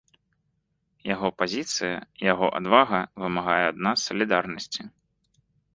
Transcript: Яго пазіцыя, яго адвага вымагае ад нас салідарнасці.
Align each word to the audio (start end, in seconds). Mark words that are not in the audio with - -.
Яго 1.13 1.27
пазіцыя, 1.41 1.95
яго 2.31 2.47
адвага 2.61 2.99
вымагае 3.27 3.63
ад 3.71 3.77
нас 3.89 3.97
салідарнасці. 4.11 4.81